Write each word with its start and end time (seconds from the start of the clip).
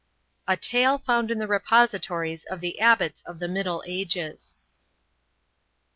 A 0.47 0.57
TALE 0.57 0.97
FOUND 0.97 1.29
IN 1.29 1.37
THE 1.37 1.45
REPOSITORIES 1.45 2.45
OF 2.45 2.59
THE 2.59 2.79
ABBOTS 2.79 3.21
OF 3.27 3.37
THE 3.37 3.47
MIDDLE 3.47 3.83
AGES. 3.85 4.55